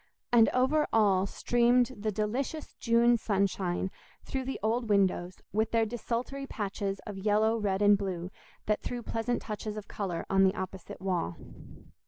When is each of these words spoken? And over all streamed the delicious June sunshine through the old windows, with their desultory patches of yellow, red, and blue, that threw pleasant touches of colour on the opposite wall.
And 0.31 0.49
over 0.49 0.87
all 0.91 1.27
streamed 1.27 1.93
the 1.95 2.11
delicious 2.11 2.73
June 2.79 3.17
sunshine 3.19 3.91
through 4.23 4.45
the 4.45 4.59
old 4.63 4.89
windows, 4.89 5.43
with 5.53 5.69
their 5.69 5.85
desultory 5.85 6.47
patches 6.47 6.97
of 7.05 7.19
yellow, 7.19 7.55
red, 7.55 7.83
and 7.83 7.95
blue, 7.99 8.31
that 8.65 8.81
threw 8.81 9.03
pleasant 9.03 9.43
touches 9.43 9.77
of 9.77 9.87
colour 9.87 10.25
on 10.27 10.43
the 10.43 10.55
opposite 10.55 11.01
wall. 11.01 11.37